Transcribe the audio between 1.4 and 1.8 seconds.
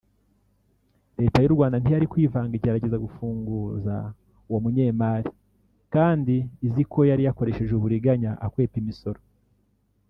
y’u Rwanda